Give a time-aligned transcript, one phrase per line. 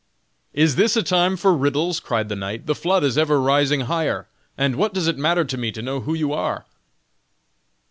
[0.55, 2.65] "Is this a time for riddles?" cried the knight.
[2.65, 4.27] "The flood is ever rising higher,
[4.57, 6.65] and what does it matter to me to know who you are?"